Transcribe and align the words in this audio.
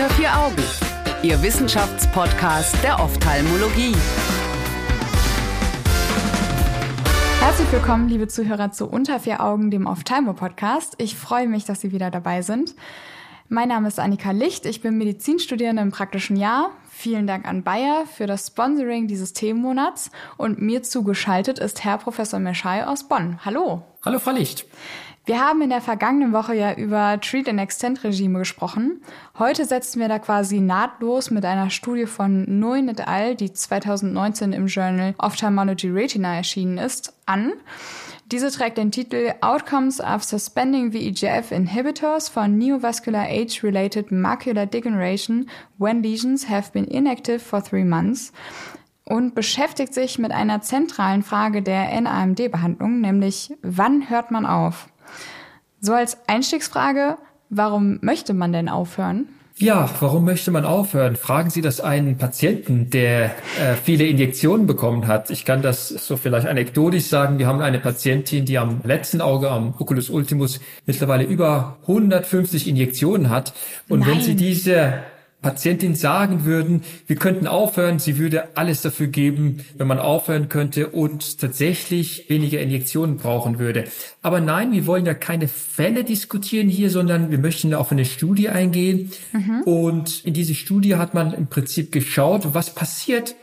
Unter 0.00 0.14
vier 0.14 0.34
Augen, 0.34 0.62
Ihr 1.22 1.42
Wissenschaftspodcast 1.42 2.82
der 2.82 2.98
Ophthalmologie. 3.00 3.94
Herzlich 7.38 7.70
willkommen, 7.70 8.08
liebe 8.08 8.26
Zuhörer, 8.26 8.72
zu 8.72 8.88
Unter 8.88 9.20
vier 9.20 9.42
Augen, 9.42 9.70
dem 9.70 9.86
Ophthalmo-Podcast. 9.86 10.94
Ich 10.96 11.16
freue 11.16 11.48
mich, 11.48 11.66
dass 11.66 11.82
Sie 11.82 11.92
wieder 11.92 12.10
dabei 12.10 12.40
sind. 12.40 12.74
Mein 13.50 13.68
Name 13.68 13.88
ist 13.88 14.00
Annika 14.00 14.30
Licht, 14.30 14.64
ich 14.64 14.80
bin 14.80 14.96
Medizinstudierende 14.96 15.82
im 15.82 15.90
praktischen 15.90 16.36
Jahr. 16.36 16.70
Vielen 17.00 17.26
Dank 17.26 17.48
an 17.48 17.62
Bayer 17.62 18.04
für 18.04 18.26
das 18.26 18.48
Sponsoring 18.48 19.06
dieses 19.06 19.32
Themenmonats 19.32 20.10
und 20.36 20.60
mir 20.60 20.82
zugeschaltet 20.82 21.58
ist 21.58 21.82
Herr 21.82 21.96
Professor 21.96 22.38
Meschai 22.38 22.86
aus 22.86 23.04
Bonn. 23.04 23.38
Hallo. 23.42 23.84
Hallo, 24.04 24.18
Frau 24.18 24.32
Licht. 24.32 24.66
Wir 25.24 25.40
haben 25.40 25.62
in 25.62 25.70
der 25.70 25.80
vergangenen 25.80 26.34
Woche 26.34 26.54
ja 26.54 26.74
über 26.74 27.18
Treat 27.18 27.48
and 27.48 27.58
Extend 27.58 28.04
Regime 28.04 28.38
gesprochen. 28.38 29.00
Heute 29.38 29.64
setzen 29.64 29.98
wir 29.98 30.08
da 30.08 30.18
quasi 30.18 30.60
nahtlos 30.60 31.30
mit 31.30 31.46
einer 31.46 31.70
Studie 31.70 32.04
von 32.04 32.44
Nguyen 32.60 32.90
et 32.90 33.08
al., 33.08 33.34
die 33.34 33.50
2019 33.50 34.52
im 34.52 34.66
Journal 34.66 35.14
Ophthalmology 35.16 35.88
Retina 35.88 36.36
erschienen 36.36 36.76
ist, 36.76 37.14
an. 37.24 37.54
Diese 38.30 38.52
trägt 38.52 38.78
den 38.78 38.92
Titel 38.92 39.32
Outcomes 39.40 40.00
of 40.00 40.22
Suspending 40.22 40.92
VEGF 40.92 41.50
Inhibitors 41.50 42.28
for 42.28 42.46
Neovascular 42.46 43.26
Age-Related 43.28 44.12
Macular 44.12 44.66
Degeneration 44.66 45.50
when 45.78 46.00
Lesions 46.00 46.48
have 46.48 46.70
been 46.70 46.84
inactive 46.84 47.40
for 47.40 47.60
three 47.60 47.82
months 47.82 48.32
und 49.04 49.34
beschäftigt 49.34 49.94
sich 49.94 50.20
mit 50.20 50.30
einer 50.30 50.60
zentralen 50.60 51.24
Frage 51.24 51.60
der 51.60 52.00
NAMD-Behandlung, 52.00 53.00
nämlich 53.00 53.52
wann 53.62 54.08
hört 54.08 54.30
man 54.30 54.46
auf? 54.46 54.86
So 55.80 55.92
als 55.92 56.16
Einstiegsfrage, 56.28 57.18
warum 57.48 57.98
möchte 58.00 58.32
man 58.32 58.52
denn 58.52 58.68
aufhören? 58.68 59.28
Ja, 59.60 59.90
warum 60.00 60.24
möchte 60.24 60.50
man 60.50 60.64
aufhören? 60.64 61.16
Fragen 61.16 61.50
Sie 61.50 61.60
das 61.60 61.82
einen 61.82 62.16
Patienten, 62.16 62.88
der 62.88 63.26
äh, 63.26 63.74
viele 63.84 64.06
Injektionen 64.06 64.66
bekommen 64.66 65.06
hat. 65.06 65.28
Ich 65.28 65.44
kann 65.44 65.60
das 65.60 65.90
so 65.90 66.16
vielleicht 66.16 66.46
anekdotisch 66.46 67.04
sagen. 67.04 67.38
Wir 67.38 67.46
haben 67.46 67.60
eine 67.60 67.78
Patientin, 67.78 68.46
die 68.46 68.56
am 68.56 68.80
letzten 68.84 69.20
Auge, 69.20 69.50
am 69.50 69.74
Oculus 69.78 70.08
Ultimus, 70.08 70.60
mittlerweile 70.86 71.24
über 71.24 71.76
150 71.82 72.68
Injektionen 72.68 73.28
hat. 73.28 73.52
Und 73.86 74.00
Nein. 74.00 74.12
wenn 74.12 74.20
Sie 74.22 74.34
diese 74.34 75.02
Patientin 75.42 75.94
sagen 75.94 76.44
würden, 76.44 76.82
wir 77.06 77.16
könnten 77.16 77.46
aufhören, 77.46 77.98
sie 77.98 78.18
würde 78.18 78.56
alles 78.56 78.82
dafür 78.82 79.06
geben, 79.06 79.64
wenn 79.76 79.86
man 79.86 79.98
aufhören 79.98 80.48
könnte 80.48 80.88
und 80.88 81.38
tatsächlich 81.38 82.28
weniger 82.28 82.60
Injektionen 82.60 83.16
brauchen 83.16 83.58
würde. 83.58 83.84
Aber 84.20 84.40
nein, 84.40 84.72
wir 84.72 84.86
wollen 84.86 85.06
ja 85.06 85.14
keine 85.14 85.48
Fälle 85.48 86.04
diskutieren 86.04 86.68
hier, 86.68 86.90
sondern 86.90 87.30
wir 87.30 87.38
möchten 87.38 87.72
auf 87.72 87.90
eine 87.90 88.04
Studie 88.04 88.50
eingehen. 88.50 89.12
Mhm. 89.32 89.62
Und 89.62 90.24
in 90.24 90.34
diese 90.34 90.54
Studie 90.54 90.96
hat 90.96 91.14
man 91.14 91.32
im 91.32 91.46
Prinzip 91.46 91.90
geschaut, 91.90 92.52
was 92.52 92.74
passiert, 92.74 93.34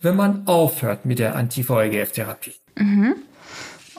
wenn 0.00 0.16
man 0.16 0.46
aufhört 0.46 1.06
mit 1.06 1.20
der 1.20 1.36
Anti-VEGF-Therapie. 1.36 2.54
Mhm. 2.76 3.14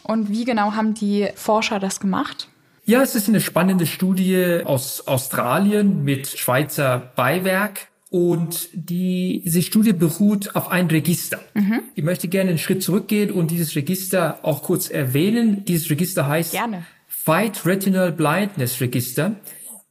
Und 0.03 0.29
wie 0.29 0.45
genau 0.45 0.73
haben 0.73 0.93
die 0.93 1.29
Forscher 1.35 1.79
das 1.79 1.99
gemacht? 1.99 2.49
Ja, 2.87 3.01
es 3.01 3.15
ist 3.15 3.27
eine 3.27 3.41
spannende 3.41 3.87
Studie 3.87 4.61
aus 4.63 5.07
Australien 5.07 6.03
mit 6.03 6.27
Schweizer 6.27 7.11
Beiwerk. 7.15 7.87
Und 8.11 8.69
die, 8.73 9.41
diese 9.43 9.63
Studie 9.63 9.91
beruht 9.91 10.55
auf 10.55 10.69
einem 10.69 10.87
Register. 10.87 11.39
Mhm. 11.55 11.81
Ich 11.95 12.03
möchte 12.03 12.27
gerne 12.27 12.51
einen 12.51 12.59
Schritt 12.59 12.83
zurückgehen 12.83 13.31
und 13.31 13.49
dieses 13.49 13.75
Register 13.75 14.39
auch 14.43 14.61
kurz 14.61 14.89
erwähnen. 14.89 15.65
Dieses 15.65 15.89
Register 15.89 16.27
heißt 16.27 16.51
gerne. 16.51 16.85
Fight 17.07 17.65
Retinal 17.65 18.11
Blindness 18.11 18.79
Register. 18.79 19.35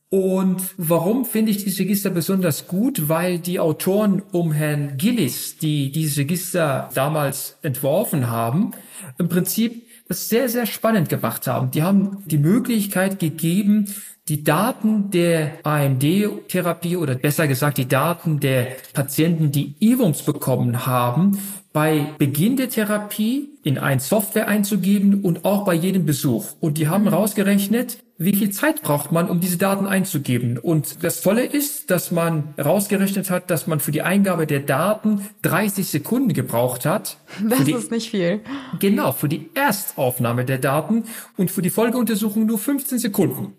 Und 0.09 0.63
warum 0.77 1.25
finde 1.25 1.51
ich 1.51 1.65
dieses 1.65 1.81
Register 1.81 2.11
besonders 2.11 2.69
gut? 2.69 3.09
Weil 3.09 3.41
die 3.41 3.59
Autoren 3.59 4.23
um 4.31 4.53
Herrn 4.53 4.97
Gillis, 4.97 5.59
die 5.59 5.91
dieses 5.91 6.17
Register 6.17 6.89
damals 6.95 7.59
entworfen 7.63 8.31
haben, 8.31 8.71
im 9.19 9.29
Prinzip 9.29 9.83
das 10.07 10.29
sehr, 10.29 10.49
sehr 10.49 10.67
spannend 10.67 11.09
gemacht 11.09 11.47
haben. 11.47 11.71
Die 11.71 11.83
haben 11.83 12.23
die 12.27 12.39
Möglichkeit 12.39 13.19
gegeben, 13.19 13.95
die 14.29 14.43
Daten 14.43 15.11
der 15.11 15.59
AMD-Therapie 15.65 16.97
oder 16.97 17.15
besser 17.15 17.47
gesagt 17.47 17.77
die 17.77 17.89
Daten 17.89 18.41
der 18.41 18.69
Patienten, 18.95 19.53
die 19.53 19.75
EWUMS 19.81 20.23
bekommen 20.23 20.87
haben, 20.87 21.39
bei 21.75 22.07
Beginn 22.19 22.57
der 22.57 22.71
Therapie 22.71 23.51
in 23.65 23.79
ein 23.79 23.99
Software 23.99 24.49
einzugeben 24.49 25.23
und 25.23 25.45
auch 25.45 25.65
bei 25.65 25.75
jedem 25.75 26.07
Besuch. 26.07 26.47
Und 26.61 26.79
die 26.79 26.89
haben 26.89 27.07
rausgerechnet, 27.07 27.99
wie 28.17 28.35
viel 28.35 28.51
Zeit 28.51 28.81
braucht 28.81 29.13
man, 29.13 29.29
um 29.29 29.41
diese 29.41 29.59
Daten 29.59 29.87
einzugeben. 29.87 30.57
Und 30.57 31.03
das 31.03 31.21
Tolle 31.21 31.45
ist, 31.45 31.91
dass 31.91 32.11
man 32.11 32.55
rausgerechnet 32.57 33.29
hat, 33.29 33.51
dass 33.51 33.67
man 33.67 33.81
für 33.81 33.91
die 33.91 34.03
Eingabe 34.03 34.47
der 34.47 34.61
Daten 34.61 35.27
30 35.43 35.87
Sekunden 35.87 36.33
gebraucht 36.33 36.87
hat. 36.87 37.19
Das 37.51 37.65
die, 37.65 37.73
ist 37.73 37.91
nicht 37.91 38.11
viel. 38.11 38.41
Genau, 38.79 39.13
für 39.13 39.29
die 39.29 39.51
Erstaufnahme 39.55 40.45
der 40.45 40.59
Daten 40.59 41.05
und 41.37 41.51
für 41.51 41.61
die 41.61 41.71
Folgeuntersuchung 41.71 42.47
nur 42.47 42.59
15 42.59 43.01
Sekunden. 43.01 43.55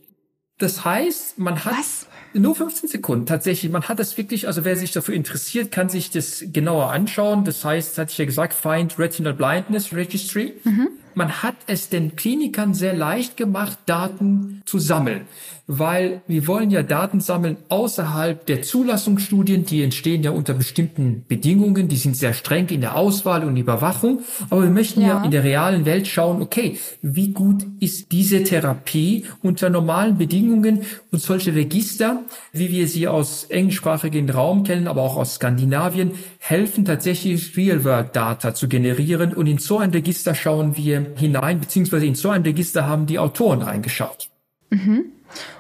Das 0.57 0.85
heißt, 0.85 1.37
man 1.37 1.65
hat 1.65 1.77
Was? 1.79 2.07
nur 2.33 2.55
15 2.55 2.89
Sekunden 2.89 3.25
tatsächlich. 3.25 3.71
Man 3.71 3.83
hat 3.83 3.99
das 3.99 4.17
wirklich, 4.17 4.47
also 4.47 4.63
wer 4.63 4.77
sich 4.77 4.91
dafür 4.91 5.13
interessiert, 5.13 5.71
kann 5.71 5.89
sich 5.89 6.11
das 6.11 6.45
genauer 6.47 6.91
anschauen. 6.91 7.43
Das 7.43 7.65
heißt, 7.65 7.97
hatte 7.97 8.11
ich 8.11 8.17
ja 8.17 8.25
gesagt, 8.25 8.53
Find 8.53 8.97
Retinal 8.97 9.33
Blindness 9.33 9.93
Registry. 9.93 10.53
Mhm 10.63 10.89
man 11.15 11.43
hat 11.43 11.55
es 11.67 11.89
den 11.89 12.15
Klinikern 12.15 12.73
sehr 12.73 12.93
leicht 12.93 13.37
gemacht, 13.37 13.79
Daten 13.85 14.61
zu 14.65 14.79
sammeln, 14.79 15.21
weil 15.67 16.21
wir 16.27 16.47
wollen 16.47 16.69
ja 16.69 16.83
Daten 16.83 17.21
sammeln 17.21 17.57
außerhalb 17.69 18.45
der 18.45 18.61
Zulassungsstudien, 18.61 19.65
die 19.65 19.81
entstehen 19.81 20.23
ja 20.23 20.31
unter 20.31 20.53
bestimmten 20.53 21.25
Bedingungen, 21.27 21.87
die 21.87 21.95
sind 21.95 22.17
sehr 22.17 22.33
streng 22.33 22.67
in 22.67 22.81
der 22.81 22.95
Auswahl 22.95 23.43
und 23.43 23.57
Überwachung, 23.57 24.19
aber 24.49 24.63
wir 24.63 24.69
möchten 24.69 25.01
ja, 25.01 25.07
ja. 25.07 25.23
in 25.23 25.31
der 25.31 25.43
realen 25.43 25.85
Welt 25.85 26.07
schauen, 26.07 26.41
okay, 26.41 26.77
wie 27.01 27.29
gut 27.29 27.65
ist 27.79 28.11
diese 28.11 28.43
Therapie 28.43 29.25
unter 29.41 29.69
normalen 29.69 30.17
Bedingungen 30.17 30.81
und 31.11 31.21
solche 31.21 31.55
Register, 31.55 32.23
wie 32.51 32.71
wir 32.71 32.87
sie 32.87 33.07
aus 33.07 33.45
englischsprachigen 33.45 34.29
Raum 34.29 34.63
kennen, 34.63 34.87
aber 34.87 35.01
auch 35.01 35.15
aus 35.15 35.35
Skandinavien, 35.35 36.11
helfen 36.39 36.85
tatsächlich 36.85 37.55
Real-World-Data 37.55 38.53
zu 38.53 38.67
generieren 38.67 39.33
und 39.33 39.47
in 39.47 39.57
so 39.57 39.79
ein 39.79 39.91
Register 39.91 40.35
schauen 40.35 40.77
wir 40.77 41.04
hinein, 41.15 41.59
beziehungsweise 41.59 42.05
in 42.05 42.15
so 42.15 42.29
ein 42.29 42.43
Register 42.43 42.87
haben 42.87 43.05
die 43.05 43.19
Autoren 43.19 43.61
reingeschaut. 43.61 44.29
Mhm. 44.69 45.05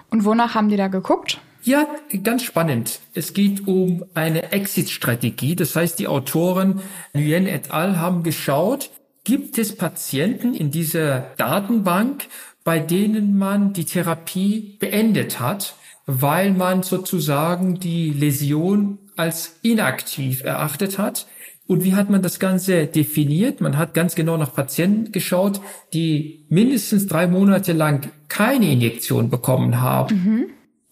Und 0.09 0.25
wonach 0.25 0.55
haben 0.55 0.69
die 0.69 0.77
da 0.77 0.87
geguckt? 0.87 1.39
Ja, 1.63 1.87
ganz 2.23 2.43
spannend. 2.43 2.99
Es 3.15 3.33
geht 3.33 3.67
um 3.67 4.05
eine 4.13 4.51
Exit-Strategie. 4.51 5.55
Das 5.55 5.75
heißt, 5.75 5.97
die 5.97 6.07
Autoren 6.07 6.81
Nguyen 7.13 7.47
et 7.47 7.71
al. 7.71 7.99
haben 7.99 8.21
geschaut, 8.21 8.91
gibt 9.23 9.57
es 9.57 9.75
Patienten 9.75 10.53
in 10.53 10.69
dieser 10.69 11.31
Datenbank, 11.37 12.27
bei 12.63 12.79
denen 12.79 13.37
man 13.37 13.73
die 13.73 13.85
Therapie 13.85 14.77
beendet 14.79 15.39
hat, 15.39 15.75
weil 16.05 16.51
man 16.51 16.83
sozusagen 16.83 17.79
die 17.79 18.11
Läsion 18.11 18.99
als 19.15 19.57
inaktiv 19.63 20.43
erachtet 20.43 20.99
hat. 20.99 21.27
Und 21.67 21.83
wie 21.83 21.95
hat 21.95 22.09
man 22.09 22.21
das 22.21 22.39
Ganze 22.39 22.85
definiert? 22.85 23.59
Man 23.59 23.77
hat 23.77 23.93
ganz 23.93 24.15
genau 24.15 24.37
nach 24.37 24.53
Patienten 24.53 25.11
geschaut, 25.11 25.61
die 25.93 26.45
mindestens 26.49 27.07
drei 27.07 27.27
Monate 27.27 27.73
lang 27.73 28.11
keine 28.27 28.71
Injektion 28.71 29.29
bekommen 29.29 29.81
haben. 29.81 30.15
Mhm 30.15 30.45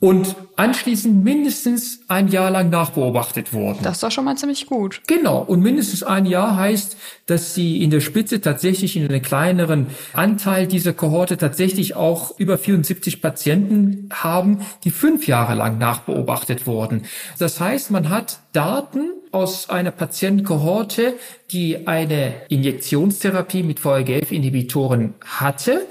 und 0.03 0.35
anschließend 0.57 1.23
mindestens 1.23 2.01
ein 2.09 2.28
Jahr 2.28 2.51
lang 2.51 2.69
nachbeobachtet 2.69 3.53
wurden. 3.53 3.79
Das 3.84 3.94
ist 3.94 4.03
doch 4.03 4.11
schon 4.11 4.25
mal 4.25 4.35
ziemlich 4.35 4.66
gut. 4.66 5.00
Genau. 5.07 5.41
Und 5.41 5.61
mindestens 5.61 6.03
ein 6.03 6.25
Jahr 6.25 6.57
heißt, 6.57 6.97
dass 7.25 7.55
sie 7.55 7.81
in 7.81 7.90
der 7.90 8.01
Spitze 8.01 8.41
tatsächlich 8.41 8.97
in 8.97 9.07
einem 9.07 9.22
kleineren 9.22 9.88
Anteil 10.11 10.67
dieser 10.67 10.91
Kohorte 10.91 11.38
tatsächlich 11.38 11.95
auch 11.95 12.38
über 12.38 12.57
74 12.57 13.22
Patienten 13.22 14.09
haben, 14.11 14.59
die 14.84 14.91
fünf 14.91 15.26
Jahre 15.26 15.55
lang 15.55 15.78
nachbeobachtet 15.78 16.67
wurden. 16.67 17.03
Das 17.40 17.61
heißt, 17.61 17.90
man 17.90 18.09
hat 18.09 18.40
Daten 18.52 19.13
aus 19.34 19.70
einer 19.70 19.91
Patientenkohorte, 19.91 21.16
die 21.52 21.88
eine 21.88 22.34
Injektionstherapie 22.50 23.64
mit 23.64 23.84
VEGF-Inhibitoren 23.84 25.16
hatte, 25.26 25.88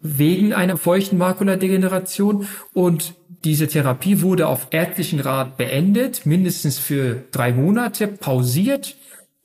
wegen 0.00 0.52
einer 0.52 0.76
feuchten 0.76 1.18
Makuladegeneration. 1.18 2.46
Und 2.74 3.14
diese 3.44 3.68
Therapie 3.68 4.20
wurde 4.20 4.48
auf 4.48 4.68
ärztlichen 4.70 5.20
Rat 5.20 5.56
beendet, 5.56 6.26
mindestens 6.26 6.78
für 6.78 7.24
drei 7.30 7.52
Monate, 7.52 8.06
pausiert 8.06 8.96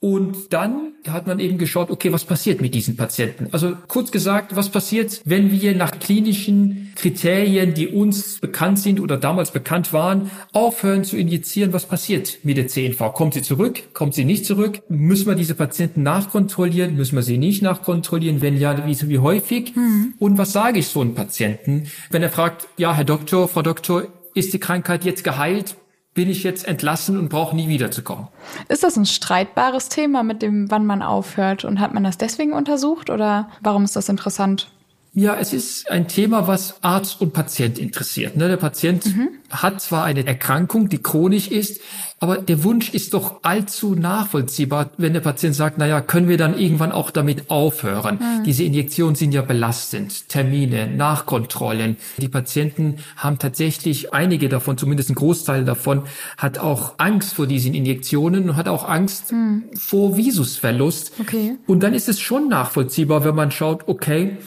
und 0.03 0.51
dann 0.51 0.95
hat 1.07 1.27
man 1.27 1.39
eben 1.39 1.57
geschaut, 1.57 1.89
okay, 1.89 2.11
was 2.11 2.25
passiert 2.25 2.59
mit 2.59 2.75
diesen 2.75 2.97
Patienten? 2.97 3.47
Also 3.53 3.77
kurz 3.87 4.11
gesagt, 4.11 4.53
was 4.53 4.67
passiert, 4.67 5.21
wenn 5.23 5.49
wir 5.49 5.73
nach 5.77 5.97
klinischen 5.97 6.91
Kriterien, 6.97 7.73
die 7.73 7.87
uns 7.87 8.41
bekannt 8.41 8.79
sind 8.79 8.99
oder 8.99 9.15
damals 9.15 9.51
bekannt 9.51 9.93
waren, 9.93 10.29
aufhören 10.51 11.05
zu 11.05 11.15
injizieren? 11.15 11.71
Was 11.71 11.85
passiert 11.85 12.39
mit 12.43 12.57
der 12.57 12.67
CNV? 12.67 13.13
Kommt 13.13 13.33
sie 13.33 13.43
zurück? 13.43 13.93
Kommt 13.93 14.13
sie 14.13 14.25
nicht 14.25 14.45
zurück? 14.45 14.81
Müssen 14.89 15.25
wir 15.25 15.35
diese 15.35 15.55
Patienten 15.55 16.03
nachkontrollieren? 16.03 16.97
Müssen 16.97 17.15
wir 17.15 17.23
sie 17.23 17.37
nicht 17.37 17.61
nachkontrollieren? 17.61 18.41
Wenn 18.41 18.57
ja, 18.57 18.85
wie, 18.85 19.07
wie 19.07 19.19
häufig? 19.19 19.73
Mhm. 19.73 20.15
Und 20.19 20.37
was 20.37 20.51
sage 20.51 20.79
ich 20.79 20.87
so 20.87 20.99
einem 20.99 21.15
Patienten, 21.15 21.85
wenn 22.09 22.21
er 22.21 22.29
fragt, 22.29 22.67
ja, 22.75 22.93
Herr 22.93 23.05
Doktor, 23.05 23.47
Frau 23.47 23.61
Doktor, 23.61 24.07
ist 24.35 24.53
die 24.53 24.59
Krankheit 24.59 25.05
jetzt 25.05 25.23
geheilt? 25.23 25.77
Bin 26.13 26.29
ich 26.29 26.43
jetzt 26.43 26.67
entlassen 26.67 27.17
und 27.17 27.29
brauche 27.29 27.55
nie 27.55 27.67
wiederzukommen. 27.67 28.27
Ist 28.69 28.83
das 28.83 28.97
ein 28.97 29.05
streitbares 29.05 29.89
Thema 29.89 30.23
mit 30.23 30.41
dem, 30.41 30.69
wann 30.69 30.85
man 30.85 31.01
aufhört? 31.01 31.65
Und 31.65 31.79
hat 31.79 31.93
man 31.93 32.03
das 32.03 32.17
deswegen 32.17 32.53
untersucht 32.53 33.09
oder 33.09 33.49
warum 33.61 33.83
ist 33.83 33.95
das 33.95 34.09
interessant? 34.09 34.69
Ja, 35.15 35.37
es 35.39 35.53
ist 35.53 35.91
ein 35.91 36.07
Thema, 36.07 36.47
was 36.47 36.81
Arzt 36.81 37.21
und 37.21 37.33
Patient 37.33 37.77
interessiert. 37.77 38.35
Ne? 38.35 38.47
Der 38.47 38.57
Patient 38.57 39.05
mhm. 39.05 39.29
hat 39.51 39.79
zwar 39.79 40.05
eine 40.05 40.25
Erkrankung, 40.25 40.89
die 40.89 40.97
chronisch 40.97 41.49
ist, 41.49 41.81
aber 42.19 42.37
der 42.37 42.63
Wunsch 42.63 42.89
ist 42.95 43.13
doch 43.13 43.43
allzu 43.43 43.93
nachvollziehbar, 43.93 44.89
wenn 44.97 45.13
der 45.13 45.19
Patient 45.19 45.53
sagt, 45.53 45.77
naja, 45.77 46.01
können 46.01 46.29
wir 46.29 46.37
dann 46.37 46.57
irgendwann 46.57 46.91
auch 46.91 47.11
damit 47.11 47.51
aufhören? 47.51 48.15
Mhm. 48.15 48.43
Diese 48.43 48.63
Injektionen 48.63 49.13
sind 49.13 49.35
ja 49.35 49.43
belastend. 49.43 50.29
Termine, 50.29 50.87
Nachkontrollen. 50.87 51.97
Die 52.17 52.29
Patienten 52.29 52.95
haben 53.15 53.37
tatsächlich, 53.37 54.15
einige 54.15 54.49
davon, 54.49 54.79
zumindest 54.79 55.11
ein 55.11 55.15
Großteil 55.15 55.63
davon, 55.63 56.03
hat 56.37 56.57
auch 56.57 56.95
Angst 56.97 57.35
vor 57.35 57.45
diesen 57.45 57.75
Injektionen 57.75 58.49
und 58.49 58.55
hat 58.55 58.67
auch 58.67 58.89
Angst 58.89 59.31
mhm. 59.31 59.65
vor 59.77 60.17
Visusverlust. 60.17 61.13
Okay. 61.19 61.57
Und 61.67 61.83
dann 61.83 61.93
ist 61.93 62.09
es 62.09 62.19
schon 62.19 62.49
nachvollziehbar, 62.49 63.23
wenn 63.23 63.35
man 63.35 63.51
schaut, 63.51 63.87
okay, 63.87 64.37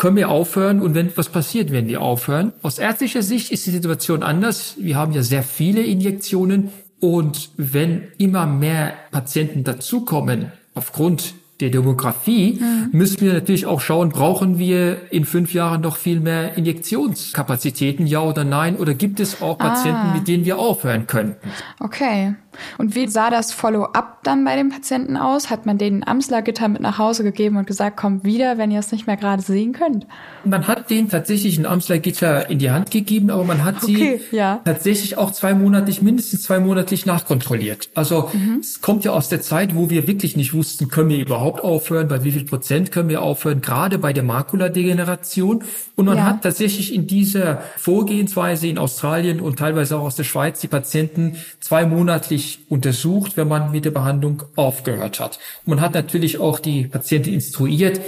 können 0.00 0.16
wir 0.16 0.30
aufhören 0.30 0.80
und 0.80 0.94
wenn 0.94 1.14
was 1.14 1.28
passiert, 1.28 1.72
wenn 1.72 1.86
wir 1.86 2.00
aufhören. 2.00 2.54
Aus 2.62 2.78
ärztlicher 2.78 3.22
Sicht 3.22 3.52
ist 3.52 3.66
die 3.66 3.70
Situation 3.70 4.22
anders. 4.22 4.76
Wir 4.78 4.96
haben 4.96 5.12
ja 5.12 5.22
sehr 5.22 5.42
viele 5.42 5.82
Injektionen 5.82 6.70
und 7.00 7.50
wenn 7.58 8.08
immer 8.16 8.46
mehr 8.46 8.94
Patienten 9.10 9.62
dazukommen 9.62 10.52
aufgrund 10.72 11.34
der 11.60 11.70
Demografie 11.70 12.58
mhm. 12.60 12.88
müssen 12.92 13.20
wir 13.20 13.32
natürlich 13.32 13.66
auch 13.66 13.80
schauen, 13.80 14.10
brauchen 14.10 14.58
wir 14.58 15.12
in 15.12 15.24
fünf 15.24 15.52
Jahren 15.52 15.80
noch 15.80 15.96
viel 15.96 16.20
mehr 16.20 16.56
Injektionskapazitäten, 16.56 18.06
ja 18.06 18.20
oder 18.20 18.44
nein? 18.44 18.76
Oder 18.76 18.94
gibt 18.94 19.20
es 19.20 19.42
auch 19.42 19.58
Patienten, 19.58 20.08
ah. 20.10 20.14
mit 20.14 20.28
denen 20.28 20.44
wir 20.44 20.58
aufhören 20.58 21.06
könnten? 21.06 21.48
Okay. 21.78 22.34
Und 22.78 22.94
wie 22.94 23.06
sah 23.06 23.30
das 23.30 23.52
Follow-up 23.52 24.22
dann 24.22 24.44
bei 24.44 24.56
den 24.56 24.70
Patienten 24.70 25.16
aus? 25.16 25.50
Hat 25.50 25.66
man 25.66 25.78
denen 25.78 26.06
Amsler-Gitter 26.06 26.68
mit 26.68 26.80
nach 26.80 26.98
Hause 26.98 27.22
gegeben 27.22 27.56
und 27.56 27.66
gesagt, 27.66 27.96
kommt 27.96 28.24
wieder, 28.24 28.58
wenn 28.58 28.70
ihr 28.70 28.80
es 28.80 28.92
nicht 28.92 29.06
mehr 29.06 29.16
gerade 29.16 29.42
sehen 29.42 29.72
könnt? 29.72 30.06
Man 30.44 30.66
hat 30.66 30.90
denen 30.90 31.08
tatsächlich 31.08 31.58
ein 31.58 31.66
Amsler-Gitter 31.66 32.50
in 32.50 32.58
die 32.58 32.70
Hand 32.70 32.90
gegeben, 32.90 33.30
aber 33.30 33.44
man 33.44 33.64
hat 33.64 33.82
okay, 33.82 34.20
sie 34.30 34.36
ja. 34.36 34.60
tatsächlich 34.64 35.16
auch 35.16 35.30
zweimonatlich, 35.30 36.02
mindestens 36.02 36.42
zweimonatlich 36.42 37.06
nachkontrolliert. 37.06 37.88
Also 37.94 38.30
mhm. 38.32 38.58
es 38.60 38.80
kommt 38.80 39.04
ja 39.04 39.12
aus 39.12 39.28
der 39.28 39.40
Zeit, 39.40 39.74
wo 39.74 39.90
wir 39.90 40.06
wirklich 40.06 40.36
nicht 40.36 40.54
wussten, 40.54 40.88
können 40.88 41.10
wir 41.10 41.18
überhaupt 41.18 41.49
aufhören, 41.58 42.08
bei 42.08 42.22
wie 42.22 42.30
viel 42.30 42.44
Prozent 42.44 42.92
können 42.92 43.08
wir 43.08 43.22
aufhören, 43.22 43.60
gerade 43.60 43.98
bei 43.98 44.12
der 44.12 44.22
Makuladegeneration. 44.22 45.64
Und 45.96 46.04
man 46.04 46.18
ja. 46.18 46.24
hat 46.24 46.42
tatsächlich 46.42 46.94
in 46.94 47.06
dieser 47.06 47.62
Vorgehensweise 47.76 48.68
in 48.68 48.78
Australien 48.78 49.40
und 49.40 49.58
teilweise 49.58 49.96
auch 49.96 50.02
aus 50.02 50.16
der 50.16 50.24
Schweiz 50.24 50.60
die 50.60 50.68
Patienten 50.68 51.36
zweimonatlich 51.60 52.60
untersucht, 52.68 53.36
wenn 53.36 53.48
man 53.48 53.72
mit 53.72 53.84
der 53.84 53.90
Behandlung 53.90 54.44
aufgehört 54.54 55.18
hat. 55.18 55.38
Und 55.64 55.74
man 55.74 55.80
hat 55.80 55.94
natürlich 55.94 56.38
auch 56.38 56.60
die 56.60 56.84
Patienten 56.84 57.32
instruiert, 57.32 58.00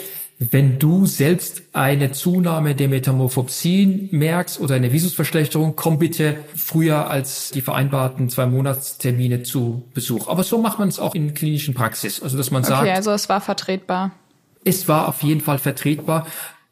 wenn 0.51 0.79
du 0.79 1.07
selbst 1.07 1.63
eine 1.73 2.13
Zunahme 2.13 2.75
der 2.75 2.89
Metamorphopsien 2.89 4.09
merkst 4.11 4.61
oder 4.61 4.75
eine 4.75 4.93
Visusverschlechterung, 4.93 5.77
komm 5.77 5.99
bitte 5.99 6.39
früher 6.57 7.11
als 7.11 7.51
die 7.51 7.61
vereinbarten 7.61 8.29
zwei 8.29 8.47
Monatstermine 8.47 9.43
zu 9.43 9.85
Besuch. 9.95 10.29
Aber 10.29 10.43
so 10.43 10.59
macht 10.59 10.79
man 10.79 10.89
es 10.89 10.99
auch 10.99 11.15
in 11.15 11.35
klinischen 11.35 11.75
Praxis. 11.75 12.23
Also, 12.23 12.37
dass 12.37 12.51
man 12.51 12.65
sagt. 12.65 12.83
Okay, 12.83 12.93
also 12.93 13.13
es 13.13 13.29
war 13.29 13.41
vertretbar. 13.41 14.13
Es 14.65 14.89
war 14.89 15.09
auf 15.09 15.23
jeden 15.23 15.41
Fall 15.41 15.59
vertretbar. 15.59 16.27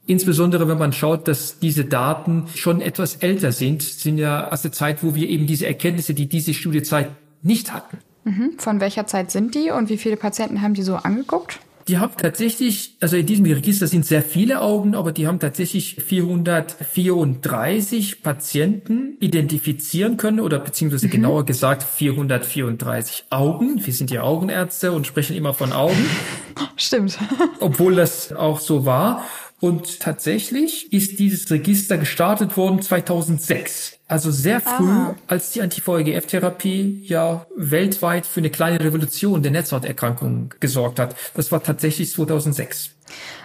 Insbesondere 0.06 0.66
wenn 0.66 0.78
man 0.78 0.92
schaut, 0.92 1.28
dass 1.28 1.58
diese 1.60 1.84
Daten 1.84 2.46
schon 2.54 2.80
etwas 2.80 3.16
älter 3.16 3.52
sind, 3.52 3.82
sind 3.82 4.18
ja 4.18 4.50
aus 4.50 4.62
der 4.62 4.72
Zeit, 4.72 5.04
wo 5.04 5.14
wir 5.14 5.28
eben 5.28 5.46
diese 5.46 5.66
Erkenntnisse, 5.66 6.14
die 6.14 6.26
diese 6.26 6.54
Studie 6.54 6.82
zeigt, 6.82 7.12
nicht 7.42 7.72
hatten. 7.72 7.98
Mhm. 8.24 8.52
Von 8.58 8.80
welcher 8.80 9.06
Zeit 9.06 9.30
sind 9.30 9.54
die 9.54 9.70
und 9.70 9.88
wie 9.88 9.98
viele 9.98 10.16
Patienten 10.16 10.62
haben 10.62 10.74
die 10.74 10.82
so 10.82 10.96
angeguckt? 10.96 11.60
Die 11.88 11.98
haben 11.98 12.12
tatsächlich, 12.16 12.96
also 13.00 13.16
in 13.16 13.26
diesem 13.26 13.46
Register 13.46 13.86
sind 13.86 14.06
sehr 14.06 14.22
viele 14.22 14.60
Augen, 14.60 14.94
aber 14.94 15.12
die 15.12 15.26
haben 15.26 15.40
tatsächlich 15.40 15.96
434 15.96 18.22
Patienten 18.22 19.16
identifizieren 19.20 20.16
können 20.16 20.40
oder 20.40 20.58
beziehungsweise 20.58 21.06
mhm. 21.06 21.10
genauer 21.10 21.46
gesagt 21.46 21.82
434 21.82 23.24
Augen. 23.30 23.84
Wir 23.84 23.92
sind 23.92 24.10
ja 24.10 24.22
Augenärzte 24.22 24.92
und 24.92 25.06
sprechen 25.06 25.36
immer 25.36 25.54
von 25.54 25.72
Augen. 25.72 26.06
Stimmt. 26.76 27.18
Obwohl 27.60 27.96
das 27.96 28.32
auch 28.32 28.60
so 28.60 28.86
war. 28.86 29.24
Und 29.60 30.00
tatsächlich 30.00 30.90
ist 30.92 31.18
dieses 31.18 31.50
Register 31.50 31.98
gestartet 31.98 32.56
worden 32.56 32.80
2006. 32.80 33.98
Also 34.08 34.30
sehr 34.30 34.60
früh, 34.60 34.88
Aha. 34.88 35.14
als 35.26 35.50
die 35.52 35.60
Anti-VEGF-Therapie 35.60 37.02
ja 37.04 37.46
weltweit 37.54 38.26
für 38.26 38.40
eine 38.40 38.50
kleine 38.50 38.80
Revolution 38.80 39.42
der 39.42 39.52
Netzhauterkrankungen 39.52 40.50
gesorgt 40.60 40.98
hat. 40.98 41.14
Das 41.34 41.52
war 41.52 41.62
tatsächlich 41.62 42.10
2006. 42.10 42.90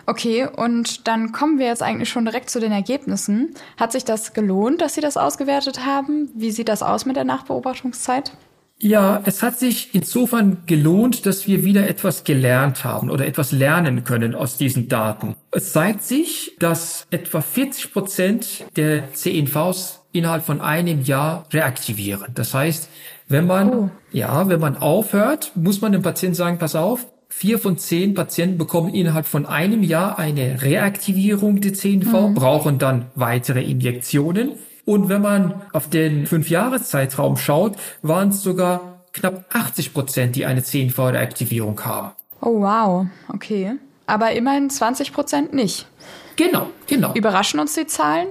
Okay, 0.06 0.48
und 0.48 1.08
dann 1.08 1.32
kommen 1.32 1.60
wir 1.60 1.68
jetzt 1.68 1.84
eigentlich 1.84 2.10
schon 2.10 2.26
direkt 2.26 2.50
zu 2.50 2.60
den 2.60 2.72
Ergebnissen. 2.72 3.54
Hat 3.78 3.92
sich 3.92 4.06
das 4.06 4.34
gelohnt, 4.34 4.82
dass 4.82 4.96
Sie 4.96 5.02
das 5.02 5.18
ausgewertet 5.18 5.86
haben? 5.86 6.30
Wie 6.36 6.52
sieht 6.52 6.70
das 6.70 6.82
aus 6.82 7.06
mit 7.06 7.16
der 7.16 7.26
Nachbeobachtungszeit? 7.26 8.32
Ja, 8.78 9.22
es 9.26 9.42
hat 9.42 9.58
sich 9.58 9.90
insofern 9.94 10.64
gelohnt, 10.66 11.26
dass 11.26 11.48
wir 11.48 11.64
wieder 11.64 11.88
etwas 11.88 12.26
gelernt 12.26 12.84
haben 12.84 13.10
oder 13.10 13.26
etwas 13.26 13.52
lernen 13.52 14.04
können 14.04 14.36
aus 14.36 14.58
diesen 14.58 14.90
Daten. 14.90 15.36
Es 15.52 15.72
zeigt 15.72 16.04
sich, 16.04 16.56
dass 16.60 17.08
etwa 17.10 17.40
40 17.40 17.94
Prozent 17.94 18.66
der 18.76 19.14
CNVs 19.14 20.02
innerhalb 20.12 20.44
von 20.44 20.60
einem 20.60 21.04
Jahr 21.04 21.46
reaktivieren. 21.52 22.34
Das 22.36 22.54
heißt, 22.54 22.90
wenn 23.28 23.48
man, 23.48 23.74
oh. 23.74 23.90
ja, 24.12 24.50
wenn 24.50 24.60
man 24.60 24.78
aufhört, 24.78 25.52
muss 25.56 25.82
man 25.82 25.94
dem 25.94 26.02
Patienten 26.02 26.36
sagen, 26.36 26.58
pass 26.58 26.76
auf, 26.76 27.08
vier 27.28 27.60
von 27.60 27.78
zehn 27.78 28.14
Patienten 28.14 28.58
bekommen 28.58 28.94
innerhalb 28.94 29.26
von 29.26 29.46
einem 29.46 29.84
Jahr 29.84 30.20
eine 30.20 30.62
Reaktivierung 30.62 31.60
der 31.60 31.74
CNV, 31.74 32.30
mhm. 32.30 32.34
brauchen 32.34 32.78
dann 32.78 33.08
weitere 33.16 33.64
Injektionen. 33.64 34.54
Und 34.86 35.10
wenn 35.10 35.22
man 35.22 35.64
auf 35.74 35.90
den 35.90 36.28
Fünf-Jahres-Zeitraum 36.28 37.38
schaut, 37.38 37.76
waren 38.04 38.30
es 38.30 38.44
sogar 38.44 39.02
knapp 39.14 39.46
80 39.52 39.94
Prozent, 39.94 40.36
die 40.36 40.46
eine 40.46 40.64
CNV-Reaktivierung 40.64 41.84
haben. 41.84 42.12
Oh 42.42 42.62
wow, 42.62 43.08
okay. 43.30 43.74
Aber 44.06 44.32
immerhin 44.34 44.70
20 44.70 45.14
Prozent 45.14 45.54
nicht. 45.54 45.88
Genau, 46.36 46.70
genau. 46.86 47.14
Überraschen 47.14 47.60
uns 47.60 47.74
die 47.74 47.88
Zahlen? 47.88 48.28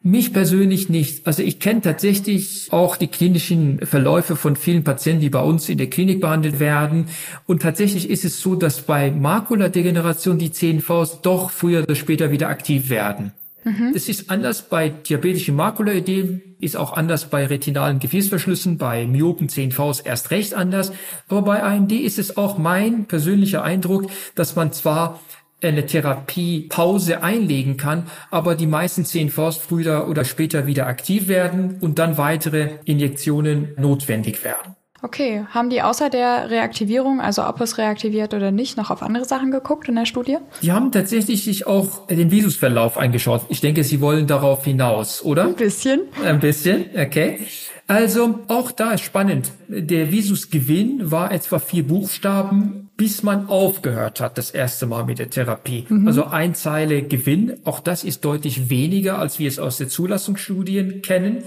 Mich 0.00 0.32
persönlich 0.32 0.88
nicht. 0.88 1.26
Also 1.26 1.42
ich 1.42 1.58
kenne 1.58 1.80
tatsächlich 1.80 2.68
auch 2.70 2.96
die 2.96 3.08
klinischen 3.08 3.84
Verläufe 3.84 4.36
von 4.36 4.54
vielen 4.54 4.84
Patienten, 4.84 5.20
die 5.20 5.30
bei 5.30 5.42
uns 5.42 5.68
in 5.68 5.78
der 5.78 5.90
Klinik 5.90 6.20
behandelt 6.20 6.60
werden. 6.60 7.08
Und 7.46 7.62
tatsächlich 7.62 8.08
ist 8.08 8.24
es 8.24 8.40
so, 8.40 8.54
dass 8.54 8.82
bei 8.82 9.10
Makuladegeneration 9.10 10.38
die 10.38 10.52
CNVs 10.52 11.22
doch 11.22 11.50
früher 11.50 11.82
oder 11.82 11.96
später 11.96 12.30
wieder 12.30 12.48
aktiv 12.48 12.88
werden. 12.88 13.32
Mhm. 13.66 13.92
Es 13.96 14.08
ist 14.08 14.30
anders 14.30 14.62
bei 14.62 14.90
diabetischem 14.90 15.56
Makulaödem, 15.56 16.40
ist 16.60 16.76
auch 16.76 16.92
anders 16.92 17.30
bei 17.30 17.44
retinalen 17.46 17.98
Gefäßverschlüssen, 17.98 18.78
bei 18.78 19.06
Myopen 19.06 19.48
CNVs 19.48 20.00
erst 20.00 20.30
recht 20.30 20.54
anders. 20.54 20.92
Aber 21.28 21.42
bei 21.42 21.62
AMD 21.64 21.90
ist 21.90 22.20
es 22.20 22.36
auch 22.36 22.58
mein 22.58 23.06
persönlicher 23.06 23.64
Eindruck, 23.64 24.08
dass 24.36 24.54
man 24.54 24.72
zwar 24.72 25.20
eine 25.60 25.84
Therapiepause 25.84 27.24
einlegen 27.24 27.76
kann, 27.76 28.06
aber 28.30 28.54
die 28.54 28.68
meisten 28.68 29.04
CNVs 29.04 29.56
früher 29.56 30.06
oder 30.08 30.24
später 30.24 30.68
wieder 30.68 30.86
aktiv 30.86 31.26
werden 31.26 31.78
und 31.80 31.98
dann 31.98 32.18
weitere 32.18 32.78
Injektionen 32.84 33.74
notwendig 33.76 34.44
werden. 34.44 34.75
Okay, 35.06 35.46
haben 35.50 35.70
die 35.70 35.82
außer 35.82 36.10
der 36.10 36.50
Reaktivierung, 36.50 37.20
also 37.20 37.46
ob 37.46 37.60
es 37.60 37.78
reaktiviert 37.78 38.34
oder 38.34 38.50
nicht, 38.50 38.76
noch 38.76 38.90
auf 38.90 39.02
andere 39.02 39.24
Sachen 39.24 39.52
geguckt 39.52 39.88
in 39.88 39.94
der 39.94 40.04
Studie? 40.04 40.38
Die 40.62 40.72
haben 40.72 40.90
tatsächlich 40.90 41.44
sich 41.44 41.64
auch 41.64 42.08
den 42.08 42.32
Visusverlauf 42.32 42.98
eingeschaut. 42.98 43.42
Ich 43.48 43.60
denke, 43.60 43.84
sie 43.84 44.00
wollen 44.00 44.26
darauf 44.26 44.64
hinaus, 44.64 45.24
oder? 45.24 45.44
Ein 45.44 45.54
bisschen. 45.54 46.00
Ein 46.24 46.40
bisschen, 46.40 46.86
okay. 46.98 47.38
Also 47.86 48.40
auch 48.48 48.72
da 48.72 48.94
ist 48.94 49.02
spannend. 49.02 49.52
Der 49.68 50.10
Visusgewinn 50.10 51.08
war 51.12 51.30
etwa 51.30 51.60
vier 51.60 51.86
Buchstaben, 51.86 52.90
bis 52.96 53.22
man 53.22 53.48
aufgehört 53.48 54.20
hat, 54.20 54.38
das 54.38 54.50
erste 54.50 54.86
Mal 54.86 55.04
mit 55.04 55.20
der 55.20 55.30
Therapie. 55.30 55.86
Mhm. 55.88 56.08
Also 56.08 56.24
ein 56.24 56.56
Zeile 56.56 57.04
Gewinn. 57.04 57.60
Auch 57.62 57.78
das 57.78 58.02
ist 58.02 58.24
deutlich 58.24 58.70
weniger, 58.70 59.20
als 59.20 59.38
wir 59.38 59.46
es 59.46 59.60
aus 59.60 59.78
der 59.78 59.88
Zulassungsstudien 59.88 61.00
kennen. 61.02 61.44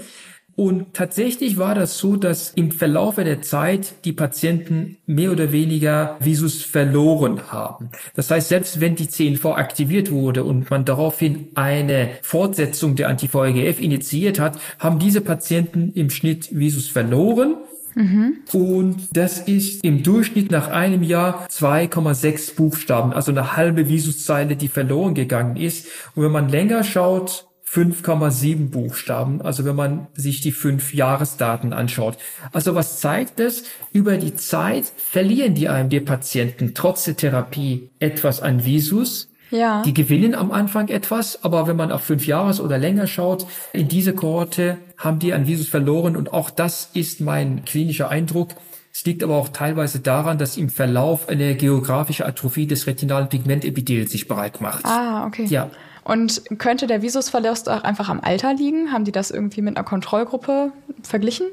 Und 0.60 0.92
tatsächlich 0.92 1.56
war 1.56 1.74
das 1.74 1.96
so, 1.96 2.16
dass 2.16 2.50
im 2.50 2.70
Verlaufe 2.70 3.24
der 3.24 3.40
Zeit 3.40 4.04
die 4.04 4.12
Patienten 4.12 4.98
mehr 5.06 5.32
oder 5.32 5.52
weniger 5.52 6.18
Visus 6.20 6.62
verloren 6.62 7.50
haben. 7.50 7.88
Das 8.14 8.30
heißt, 8.30 8.50
selbst 8.50 8.78
wenn 8.78 8.94
die 8.94 9.08
CNV 9.08 9.46
aktiviert 9.46 10.10
wurde 10.10 10.44
und 10.44 10.68
man 10.68 10.84
daraufhin 10.84 11.48
eine 11.54 12.10
Fortsetzung 12.20 12.94
der 12.94 13.08
Anti-VEGF 13.08 13.80
initiiert 13.80 14.38
hat, 14.38 14.60
haben 14.78 14.98
diese 14.98 15.22
Patienten 15.22 15.94
im 15.94 16.10
Schnitt 16.10 16.50
Visus 16.52 16.88
verloren. 16.88 17.56
Mhm. 17.94 18.40
Und 18.52 19.16
das 19.16 19.40
ist 19.40 19.82
im 19.82 20.02
Durchschnitt 20.02 20.50
nach 20.50 20.68
einem 20.68 21.02
Jahr 21.02 21.46
2,6 21.48 22.56
Buchstaben, 22.56 23.14
also 23.14 23.32
eine 23.32 23.56
halbe 23.56 23.88
Visuszeile, 23.88 24.56
die 24.56 24.68
verloren 24.68 25.14
gegangen 25.14 25.56
ist. 25.56 25.86
Und 26.14 26.24
wenn 26.24 26.32
man 26.32 26.50
länger 26.50 26.84
schaut, 26.84 27.46
5,7 27.72 28.70
Buchstaben, 28.70 29.42
also 29.42 29.64
wenn 29.64 29.76
man 29.76 30.08
sich 30.14 30.40
die 30.40 30.50
fünf 30.50 30.92
Jahresdaten 30.92 31.72
anschaut. 31.72 32.18
Also 32.52 32.74
was 32.74 32.98
zeigt 32.98 33.38
es? 33.38 33.62
Über 33.92 34.16
die 34.16 34.34
Zeit 34.34 34.86
verlieren 34.96 35.54
die 35.54 35.68
AMD-Patienten 35.68 36.74
trotz 36.74 37.04
der 37.04 37.16
Therapie 37.16 37.90
etwas 38.00 38.40
an 38.40 38.64
Visus. 38.64 39.28
Ja. 39.52 39.82
Die 39.82 39.94
gewinnen 39.94 40.34
am 40.34 40.50
Anfang 40.50 40.88
etwas, 40.88 41.44
aber 41.44 41.68
wenn 41.68 41.76
man 41.76 41.92
auf 41.92 42.02
fünf 42.02 42.26
Jahres 42.26 42.60
oder 42.60 42.78
länger 42.78 43.06
schaut, 43.06 43.46
in 43.72 43.86
diese 43.88 44.14
Kohorte 44.14 44.78
haben 44.96 45.20
die 45.20 45.32
an 45.32 45.46
Visus 45.46 45.68
verloren 45.68 46.16
und 46.16 46.32
auch 46.32 46.50
das 46.50 46.90
ist 46.94 47.20
mein 47.20 47.64
klinischer 47.64 48.08
Eindruck. 48.08 48.50
Es 48.92 49.04
liegt 49.04 49.22
aber 49.22 49.36
auch 49.36 49.48
teilweise 49.48 50.00
daran, 50.00 50.38
dass 50.38 50.56
im 50.56 50.70
Verlauf 50.70 51.28
eine 51.28 51.54
geografische 51.54 52.26
Atrophie 52.26 52.66
des 52.66 52.88
retinalen 52.88 53.28
Pigmentepithels 53.28 54.10
sich 54.10 54.26
bereit 54.26 54.60
macht. 54.60 54.84
Ah, 54.84 55.26
okay. 55.26 55.44
Ja. 55.44 55.70
Und 56.10 56.42
könnte 56.58 56.88
der 56.88 57.02
Visusverlust 57.02 57.68
auch 57.68 57.84
einfach 57.84 58.08
am 58.08 58.18
Alter 58.18 58.52
liegen? 58.52 58.90
Haben 58.90 59.04
die 59.04 59.12
das 59.12 59.30
irgendwie 59.30 59.62
mit 59.62 59.76
einer 59.76 59.84
Kontrollgruppe 59.84 60.72
verglichen? 61.04 61.46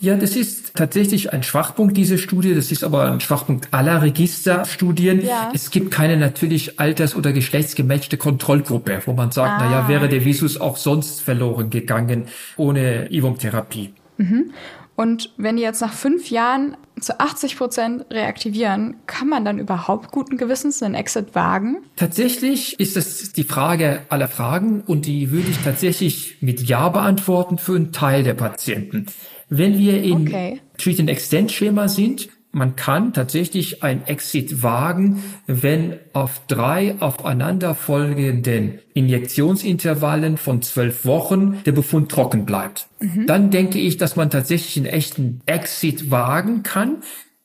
Ja, 0.00 0.16
das 0.16 0.36
ist 0.36 0.74
tatsächlich 0.74 1.32
ein 1.32 1.42
Schwachpunkt 1.42 1.96
dieser 1.96 2.18
Studie. 2.18 2.54
Das 2.54 2.70
ist 2.70 2.84
aber 2.84 3.10
ein 3.10 3.20
Schwachpunkt 3.20 3.72
aller 3.72 4.02
Registerstudien. 4.02 5.24
Ja. 5.24 5.50
Es 5.54 5.70
gibt 5.70 5.92
keine 5.92 6.18
natürlich 6.18 6.78
alters- 6.78 7.16
oder 7.16 7.32
geschlechtsgematchte 7.32 8.18
Kontrollgruppe, 8.18 9.00
wo 9.06 9.14
man 9.14 9.30
sagt, 9.30 9.62
ah. 9.62 9.64
na 9.64 9.70
ja, 9.70 9.88
wäre 9.88 10.10
der 10.10 10.26
Visus 10.26 10.60
auch 10.60 10.76
sonst 10.76 11.22
verloren 11.22 11.70
gegangen 11.70 12.26
ohne 12.58 13.10
Ivum-Therapie. 13.10 13.94
Mhm. 14.18 14.50
Und 14.94 15.32
wenn 15.36 15.56
die 15.56 15.62
jetzt 15.62 15.80
nach 15.80 15.92
fünf 15.92 16.30
Jahren 16.30 16.76
zu 17.00 17.18
80 17.18 17.56
Prozent 17.56 18.06
reaktivieren, 18.10 18.96
kann 19.06 19.28
man 19.28 19.44
dann 19.44 19.58
überhaupt 19.58 20.12
guten 20.12 20.36
Gewissens 20.36 20.82
einen 20.82 20.94
Exit 20.94 21.34
wagen? 21.34 21.78
Tatsächlich 21.96 22.78
ist 22.78 22.96
das 22.96 23.32
die 23.32 23.44
Frage 23.44 24.00
aller 24.10 24.28
Fragen 24.28 24.82
und 24.82 25.06
die 25.06 25.30
würde 25.30 25.50
ich 25.50 25.58
tatsächlich 25.58 26.36
mit 26.40 26.62
Ja 26.62 26.88
beantworten 26.90 27.58
für 27.58 27.74
einen 27.74 27.92
Teil 27.92 28.22
der 28.22 28.34
Patienten. 28.34 29.06
Wenn 29.48 29.78
wir 29.78 30.02
in 30.02 30.28
okay. 30.28 30.60
Treat 30.78 31.00
and 31.00 31.10
Extend 31.10 31.52
Schema 31.52 31.88
sind, 31.88 32.28
man 32.52 32.76
kann 32.76 33.14
tatsächlich 33.14 33.82
ein 33.82 34.06
Exit 34.06 34.62
wagen, 34.62 35.24
wenn 35.46 35.98
auf 36.12 36.42
drei 36.48 36.96
aufeinanderfolgenden 37.00 38.78
Injektionsintervallen 38.92 40.36
von 40.36 40.60
zwölf 40.60 41.06
Wochen 41.06 41.62
der 41.64 41.72
Befund 41.72 42.10
trocken 42.10 42.44
bleibt. 42.44 42.88
Mhm. 43.00 43.26
Dann 43.26 43.50
denke 43.50 43.78
ich, 43.78 43.96
dass 43.96 44.16
man 44.16 44.28
tatsächlich 44.28 44.76
einen 44.76 44.94
echten 44.94 45.40
Exit 45.46 46.10
wagen 46.10 46.62
kann. 46.62 47.02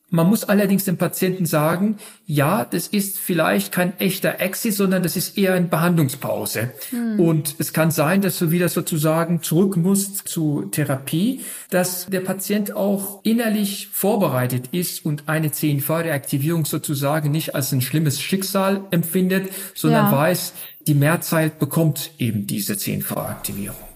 Man 0.09 0.27
muss 0.27 0.45
allerdings 0.45 0.85
dem 0.85 0.95
Patienten 0.95 1.45
sagen, 1.45 1.97
ja, 2.25 2.63
das 2.63 2.87
ist 2.87 3.19
vielleicht 3.19 3.73
kein 3.73 3.99
echter 3.99 4.39
Exit, 4.39 4.73
sondern 4.73 5.03
das 5.03 5.17
ist 5.17 5.37
eher 5.37 5.53
eine 5.53 5.67
Behandlungspause. 5.67 6.71
Hm. 6.91 7.19
Und 7.19 7.55
es 7.57 7.73
kann 7.73 7.91
sein, 7.91 8.21
dass 8.21 8.39
du 8.39 8.49
wieder 8.49 8.69
sozusagen 8.69 9.41
zurück 9.41 9.75
musst 9.75 10.29
zu 10.29 10.63
Therapie, 10.71 11.41
dass 11.71 12.05
der 12.05 12.21
Patient 12.21 12.73
auch 12.73 13.19
innerlich 13.23 13.89
vorbereitet 13.91 14.69
ist 14.71 15.03
und 15.03 15.27
eine 15.27 15.51
CNV-Reaktivierung 15.51 16.63
sozusagen 16.63 17.29
nicht 17.29 17.53
als 17.53 17.73
ein 17.73 17.81
schlimmes 17.81 18.21
Schicksal 18.21 18.85
empfindet, 18.91 19.49
sondern 19.75 20.05
ja. 20.05 20.11
weiß, 20.13 20.53
die 20.87 20.93
Mehrzeit 20.93 21.59
bekommt 21.59 22.11
eben 22.17 22.47
diese 22.47 22.77
CNV-Aktivierung. 22.77 23.86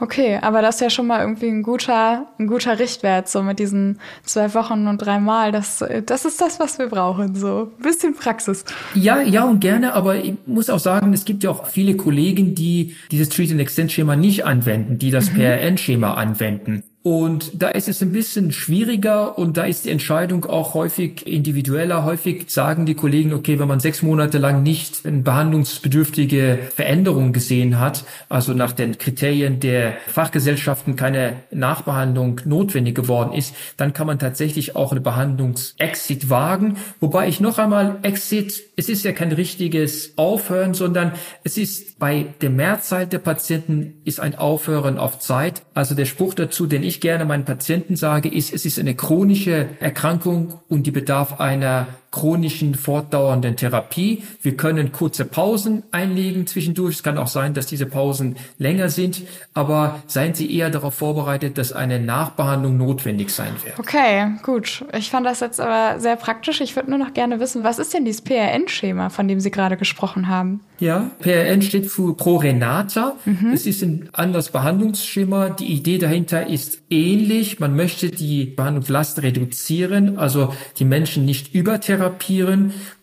Okay, 0.00 0.38
aber 0.40 0.62
das 0.62 0.76
ist 0.76 0.80
ja 0.80 0.90
schon 0.90 1.06
mal 1.06 1.20
irgendwie 1.20 1.48
ein 1.48 1.62
guter, 1.62 2.26
ein 2.38 2.46
guter 2.46 2.78
Richtwert, 2.78 3.28
so 3.28 3.42
mit 3.42 3.58
diesen 3.58 3.98
zwei 4.24 4.52
Wochen 4.54 4.86
und 4.86 4.98
dreimal. 4.98 5.52
Das, 5.52 5.84
das 6.06 6.24
ist 6.24 6.40
das, 6.40 6.60
was 6.60 6.78
wir 6.78 6.88
brauchen, 6.88 7.34
so 7.34 7.70
ein 7.78 7.82
bisschen 7.82 8.14
Praxis. 8.14 8.64
Ja, 8.94 9.20
ja 9.20 9.44
und 9.44 9.60
gerne, 9.60 9.94
aber 9.94 10.16
ich 10.16 10.34
muss 10.46 10.70
auch 10.70 10.78
sagen, 10.78 11.12
es 11.12 11.24
gibt 11.24 11.42
ja 11.42 11.50
auch 11.50 11.66
viele 11.66 11.96
Kollegen, 11.96 12.54
die 12.54 12.96
dieses 13.10 13.28
Treat 13.28 13.50
and 13.50 13.60
Extend 13.60 13.92
Schema 13.92 14.16
nicht 14.16 14.44
anwenden, 14.44 14.98
die 14.98 15.10
das 15.10 15.30
mhm. 15.30 15.36
PRN-Schema 15.36 16.14
anwenden. 16.14 16.84
Und 17.02 17.62
da 17.62 17.68
ist 17.68 17.88
es 17.88 18.02
ein 18.02 18.12
bisschen 18.12 18.52
schwieriger 18.52 19.38
und 19.38 19.56
da 19.56 19.64
ist 19.64 19.86
die 19.86 19.90
Entscheidung 19.90 20.44
auch 20.44 20.74
häufig 20.74 21.26
individueller. 21.26 22.04
Häufig 22.04 22.50
sagen 22.50 22.84
die 22.84 22.94
Kollegen, 22.94 23.32
okay, 23.32 23.58
wenn 23.58 23.68
man 23.68 23.80
sechs 23.80 24.02
Monate 24.02 24.36
lang 24.36 24.62
nicht 24.62 25.06
eine 25.06 25.22
behandlungsbedürftige 25.22 26.58
Veränderung 26.74 27.32
gesehen 27.32 27.80
hat, 27.80 28.04
also 28.28 28.52
nach 28.52 28.72
den 28.72 28.98
Kriterien 28.98 29.60
der 29.60 29.94
Fachgesellschaften 30.08 30.94
keine 30.94 31.36
Nachbehandlung 31.50 32.42
notwendig 32.44 32.96
geworden 32.96 33.32
ist, 33.32 33.54
dann 33.78 33.94
kann 33.94 34.06
man 34.06 34.18
tatsächlich 34.18 34.76
auch 34.76 34.92
eine 34.92 35.00
Behandlungsexit 35.00 36.28
wagen. 36.28 36.76
Wobei 37.00 37.28
ich 37.28 37.40
noch 37.40 37.56
einmal 37.56 37.96
Exit, 38.02 38.62
es 38.76 38.90
ist 38.90 39.06
ja 39.06 39.12
kein 39.12 39.32
richtiges 39.32 40.12
Aufhören, 40.16 40.74
sondern 40.74 41.12
es 41.44 41.56
ist 41.56 41.98
bei 41.98 42.26
der 42.40 42.50
Mehrzeit 42.50 43.12
der 43.12 43.18
Patienten 43.20 44.00
ist 44.04 44.20
ein 44.20 44.34
Aufhören 44.34 44.98
auf 44.98 45.18
Zeit. 45.18 45.62
Also 45.74 45.94
der 45.94 46.06
Spruch 46.06 46.34
dazu, 46.34 46.66
den 46.66 46.82
ich 46.82 46.89
ich 46.90 47.00
gerne 47.00 47.24
meinen 47.24 47.44
Patienten 47.44 47.96
sage, 47.96 48.28
ist, 48.28 48.52
es 48.52 48.66
ist 48.66 48.78
eine 48.78 48.94
chronische 48.94 49.68
Erkrankung 49.80 50.60
und 50.68 50.86
die 50.86 50.90
bedarf 50.90 51.40
einer 51.40 51.86
chronischen, 52.10 52.74
fortdauernden 52.74 53.56
Therapie. 53.56 54.24
Wir 54.42 54.56
können 54.56 54.90
kurze 54.90 55.24
Pausen 55.24 55.84
einlegen 55.92 56.46
zwischendurch. 56.46 56.96
Es 56.96 57.02
kann 57.02 57.18
auch 57.18 57.28
sein, 57.28 57.54
dass 57.54 57.66
diese 57.66 57.86
Pausen 57.86 58.36
länger 58.58 58.88
sind, 58.88 59.22
aber 59.54 60.02
seien 60.06 60.34
Sie 60.34 60.52
eher 60.52 60.70
darauf 60.70 60.94
vorbereitet, 60.94 61.56
dass 61.56 61.72
eine 61.72 62.00
Nachbehandlung 62.00 62.76
notwendig 62.76 63.30
sein 63.30 63.52
wird. 63.64 63.78
Okay, 63.78 64.32
gut. 64.42 64.84
Ich 64.96 65.10
fand 65.10 65.24
das 65.24 65.40
jetzt 65.40 65.60
aber 65.60 66.00
sehr 66.00 66.16
praktisch. 66.16 66.60
Ich 66.60 66.74
würde 66.74 66.90
nur 66.90 66.98
noch 66.98 67.14
gerne 67.14 67.38
wissen, 67.38 67.62
was 67.62 67.78
ist 67.78 67.94
denn 67.94 68.04
dieses 68.04 68.22
PRN-Schema, 68.22 69.10
von 69.10 69.28
dem 69.28 69.38
Sie 69.38 69.52
gerade 69.52 69.76
gesprochen 69.76 70.28
haben? 70.28 70.60
Ja, 70.80 71.10
PRN 71.20 71.62
steht 71.62 71.86
für 71.86 72.16
ProRenata. 72.16 73.16
Mhm. 73.24 73.52
Es 73.52 73.66
ist 73.66 73.82
ein 73.82 74.08
anderes 74.12 74.48
Behandlungsschema. 74.48 75.50
Die 75.50 75.66
Idee 75.66 75.98
dahinter 75.98 76.46
ist 76.48 76.80
ähnlich. 76.88 77.60
Man 77.60 77.76
möchte 77.76 78.10
die 78.10 78.46
Behandlungslast 78.46 79.22
reduzieren, 79.22 80.18
also 80.18 80.54
die 80.78 80.86
Menschen 80.86 81.24
nicht 81.26 81.54
übertherapieren, 81.54 81.99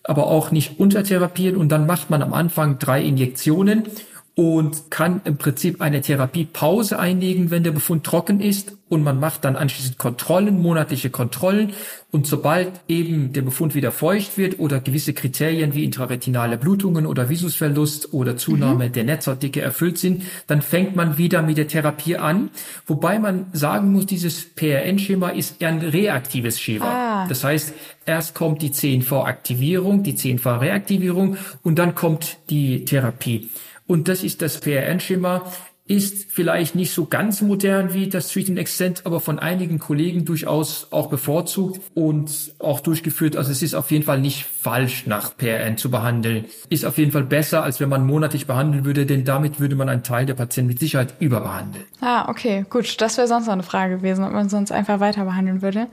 aber 0.04 0.28
auch 0.28 0.52
nicht 0.52 0.80
untertherapieren. 0.80 1.58
Und 1.58 1.70
dann 1.70 1.86
macht 1.86 2.10
man 2.10 2.22
am 2.22 2.34
Anfang 2.34 2.80
drei 2.80 3.02
Injektionen 3.02 3.84
und 4.38 4.92
kann 4.92 5.22
im 5.26 5.38
Prinzip 5.38 5.82
eine 5.82 6.02
Therapiepause 6.02 7.00
einlegen, 7.00 7.50
wenn 7.50 7.64
der 7.64 7.72
Befund 7.72 8.04
trocken 8.04 8.40
ist 8.40 8.74
und 8.88 9.04
man 9.04 9.20
macht 9.20 9.44
dann 9.46 9.56
anschließend 9.56 9.98
Kontrollen, 9.98 10.62
monatliche 10.62 11.10
Kontrollen 11.10 11.74
und 12.12 12.28
sobald 12.28 12.72
eben 12.88 13.34
der 13.34 13.42
Befund 13.42 13.74
wieder 13.74 13.92
feucht 13.92 14.38
wird 14.38 14.60
oder 14.60 14.80
gewisse 14.80 15.14
Kriterien 15.14 15.74
wie 15.74 15.84
intraretinale 15.84 16.60
Blutungen 16.60 17.08
oder 17.08 17.30
Visusverlust 17.30 18.14
oder 18.14 18.38
Zunahme 18.38 18.90
mhm. 18.90 18.92
der 18.94 19.06
Netzhautdicke 19.06 19.60
erfüllt 19.60 19.98
sind, 19.98 20.22
dann 20.46 20.62
fängt 20.62 20.96
man 20.96 21.18
wieder 21.18 21.42
mit 21.42 21.58
der 21.58 21.68
Therapie 21.68 22.18
an, 22.18 22.52
wobei 22.86 23.18
man 23.18 23.48
sagen 23.54 23.92
muss, 23.92 24.06
dieses 24.06 24.54
PRN-Schema 24.54 25.30
ist 25.30 25.60
eher 25.64 25.70
ein 25.70 25.80
reaktives 25.80 26.62
Schema. 26.62 26.86
Ah. 26.86 27.26
Das 27.28 27.44
heißt, 27.44 27.74
erst 28.06 28.36
kommt 28.36 28.62
die 28.62 28.72
CNV-Aktivierung, 28.72 30.04
die 30.04 30.14
CNV-Reaktivierung 30.14 31.38
und 31.64 31.80
dann 31.80 31.96
kommt 31.96 32.38
die 32.52 32.86
Therapie. 32.86 33.50
Und 33.88 34.08
das 34.08 34.24
ist 34.24 34.42
das 34.42 34.60
PRN-Schema, 34.60 35.44
ist 35.88 36.30
vielleicht 36.30 36.76
nicht 36.76 36.92
so 36.92 37.06
ganz 37.06 37.42
modern 37.42 37.94
wie 37.94 38.10
das 38.10 38.30
Treat 38.30 38.50
and 38.50 38.60
Extend, 38.60 39.06
aber 39.06 39.22
von 39.22 39.40
einigen 39.40 39.80
Kollegen 39.80 40.26
durchaus 40.26 40.88
auch 40.92 41.08
bevorzugt 41.08 41.80
und 41.94 42.54
auch 42.60 42.82
durchgeführt. 42.82 43.38
Also 43.38 43.52
es 43.52 43.62
ist 43.62 43.74
auf 43.74 43.90
jeden 43.92 44.04
Fall 44.04 44.20
nicht 44.20 44.46
falsch, 44.46 45.08
nach 45.08 45.36
PRN 45.38 45.78
zu 45.78 45.90
behandeln. 45.90 46.46
Ist 46.70 46.86
auf 46.86 46.98
jeden 46.98 47.12
Fall 47.12 47.24
besser, 47.24 47.64
als 47.64 47.80
wenn 47.80 47.88
man 47.90 48.06
monatlich 48.06 48.48
behandeln 48.48 48.84
würde, 48.84 49.06
denn 49.06 49.24
damit 49.24 49.60
würde 49.60 49.76
man 49.76 49.88
einen 49.88 50.04
Teil 50.04 50.26
der 50.26 50.34
Patienten 50.34 50.68
mit 50.68 50.80
Sicherheit 50.80 51.14
überbehandeln. 51.20 51.86
Ah, 52.02 52.30
okay, 52.30 52.66
gut. 52.70 53.00
Das 53.00 53.18
wäre 53.18 53.28
sonst 53.28 53.46
noch 53.46 53.54
eine 53.54 53.64
Frage 53.64 53.98
gewesen, 53.98 54.26
ob 54.26 54.34
man 54.34 54.50
sonst 54.50 54.72
einfach 54.72 55.00
weiter 55.00 55.24
behandeln 55.24 55.62
würde. 55.62 55.88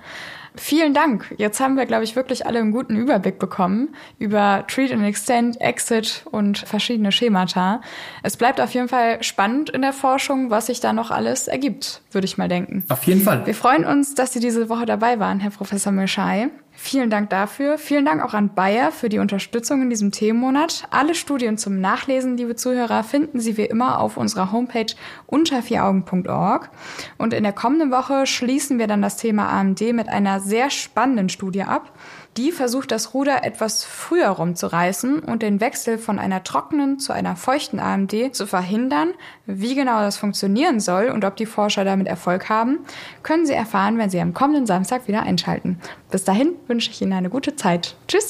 Vielen 0.56 0.94
Dank. 0.94 1.34
Jetzt 1.36 1.60
haben 1.60 1.76
wir, 1.76 1.84
glaube 1.84 2.04
ich, 2.04 2.14
wirklich 2.14 2.46
alle 2.46 2.60
einen 2.60 2.70
guten 2.70 2.96
Überblick 2.96 3.38
bekommen 3.38 3.94
über 4.18 4.64
Treat 4.68 4.92
and 4.92 5.04
Extend, 5.04 5.60
Exit 5.60 6.24
und 6.30 6.58
verschiedene 6.58 7.10
Schemata. 7.10 7.80
Es 8.22 8.36
bleibt 8.36 8.60
auf 8.60 8.72
jeden 8.72 8.88
Fall 8.88 9.22
spannend 9.22 9.70
in 9.70 9.82
der 9.82 9.92
Forschung, 9.92 10.50
was 10.50 10.66
sich 10.66 10.78
da 10.78 10.92
noch 10.92 11.10
alles 11.10 11.48
ergibt, 11.48 12.02
würde 12.12 12.26
ich 12.26 12.38
mal 12.38 12.48
denken. 12.48 12.84
Auf 12.88 13.02
jeden 13.04 13.22
Fall. 13.22 13.44
Wir 13.46 13.54
freuen 13.54 13.84
uns, 13.84 14.14
dass 14.14 14.32
Sie 14.32 14.40
diese 14.40 14.68
Woche 14.68 14.86
dabei 14.86 15.18
waren, 15.18 15.40
Herr 15.40 15.50
Professor 15.50 15.92
Milschei. 15.92 16.50
Vielen 16.76 17.08
Dank 17.08 17.30
dafür. 17.30 17.78
Vielen 17.78 18.04
Dank 18.04 18.22
auch 18.22 18.34
an 18.34 18.52
Bayer 18.52 18.90
für 18.90 19.08
die 19.08 19.20
Unterstützung 19.20 19.82
in 19.82 19.90
diesem 19.90 20.10
Themenmonat. 20.10 20.88
Alle 20.90 21.14
Studien 21.14 21.56
zum 21.56 21.80
Nachlesen, 21.80 22.36
liebe 22.36 22.56
Zuhörer, 22.56 23.04
finden 23.04 23.38
Sie 23.38 23.56
wie 23.56 23.64
immer 23.64 24.00
auf 24.00 24.16
unserer 24.16 24.50
Homepage 24.50 24.92
unter 25.26 25.62
vieraugen.org. 25.62 26.70
Und 27.16 27.32
in 27.32 27.44
der 27.44 27.52
kommenden 27.52 27.92
Woche 27.92 28.26
schließen 28.26 28.80
wir 28.80 28.88
dann 28.88 29.02
das 29.02 29.16
Thema 29.16 29.48
AMD 29.50 29.80
mit 29.92 30.08
einer 30.08 30.40
sehr 30.40 30.68
spannenden 30.68 31.28
Studie 31.28 31.62
ab. 31.62 31.92
Die 32.36 32.50
versucht 32.50 32.90
das 32.90 33.14
Ruder 33.14 33.44
etwas 33.44 33.84
früher 33.84 34.28
rumzureißen 34.28 35.20
und 35.20 35.42
den 35.42 35.60
Wechsel 35.60 35.98
von 35.98 36.18
einer 36.18 36.42
trockenen 36.42 36.98
zu 36.98 37.12
einer 37.12 37.36
feuchten 37.36 37.78
AMD 37.78 38.34
zu 38.34 38.48
verhindern. 38.48 39.10
Wie 39.46 39.76
genau 39.76 40.00
das 40.00 40.16
funktionieren 40.16 40.80
soll 40.80 41.10
und 41.10 41.24
ob 41.24 41.36
die 41.36 41.46
Forscher 41.46 41.84
damit 41.84 42.08
Erfolg 42.08 42.48
haben, 42.48 42.78
können 43.22 43.46
Sie 43.46 43.52
erfahren, 43.52 43.98
wenn 43.98 44.10
Sie 44.10 44.20
am 44.20 44.34
kommenden 44.34 44.66
Samstag 44.66 45.06
wieder 45.06 45.22
einschalten. 45.22 45.78
Bis 46.10 46.24
dahin 46.24 46.54
wünsche 46.66 46.90
ich 46.90 47.00
Ihnen 47.00 47.12
eine 47.12 47.30
gute 47.30 47.54
Zeit. 47.54 47.94
Tschüss! 48.08 48.28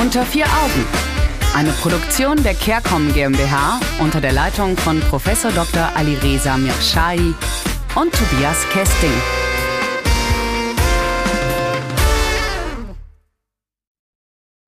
Unter 0.00 0.24
vier 0.24 0.46
Augen 0.46 0.86
Eine 1.54 1.72
Produktion 1.72 2.42
der 2.42 2.54
CareCom 2.54 3.12
GmbH 3.12 3.80
unter 4.00 4.22
der 4.22 4.32
Leitung 4.32 4.78
von 4.78 4.98
Prof. 5.00 5.24
Dr. 5.24 5.90
Alireza 5.94 6.56
Mirshahi 6.56 7.34
und 7.94 8.14
Tobias 8.14 8.66
Kesting. 8.70 9.45